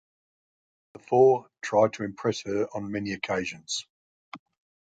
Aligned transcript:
The 0.93 0.99
four 1.03 1.47
try 1.61 1.87
to 1.89 2.03
impress 2.03 2.41
her 2.47 2.65
on 2.73 2.91
many 2.91 3.13
occasions. 3.13 3.85